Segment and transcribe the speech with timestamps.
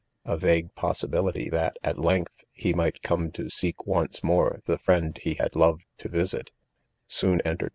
[0.25, 5.19] 'A vague possibility that| •at length, he; might come" to ^see^kf on]eef; ffliOr4 the friend
[5.21, 6.51] he had loved to visits
[7.07, 7.69] soon entered.